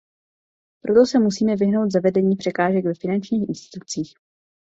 [0.81, 4.13] Proto se musíme vyhnout zavedení překážek ve finančních institucích.